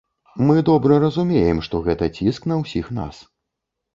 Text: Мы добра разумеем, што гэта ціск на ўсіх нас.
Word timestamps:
Мы 0.47 0.55
добра 0.69 0.95
разумеем, 1.03 1.59
што 1.67 1.81
гэта 1.87 2.09
ціск 2.17 2.47
на 2.53 2.57
ўсіх 2.63 2.89
нас. 3.01 3.21